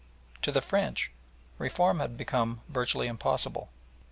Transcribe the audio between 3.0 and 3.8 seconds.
impossible.